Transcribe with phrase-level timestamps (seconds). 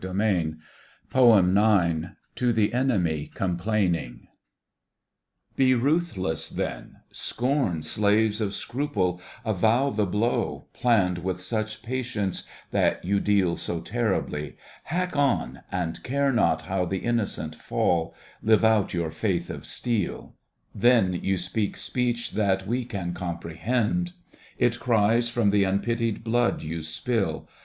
[0.01, 0.57] Digitized
[1.13, 4.29] by Google 25 TO THE ENEMY COMPLAINING
[5.55, 13.05] Be ruthless, then; scorn slaves of scruple; avow The blow, planned with such patience, that
[13.05, 18.95] you deal So terribly; hack on, and care not how The innocent fall; live out
[18.95, 20.33] your faith of steel.
[20.73, 24.13] Then you speak speech that we can comprehend.
[24.57, 27.47] It cries from the unpitied blood you spill.